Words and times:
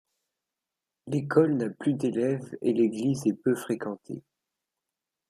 L'école 1.05 1.53
n'a 1.57 1.69
plus 1.69 1.93
d'élèves, 1.93 2.57
et 2.63 2.73
l'église 2.73 3.27
est 3.27 3.33
peu 3.39 3.53
fréquentée. 3.53 4.23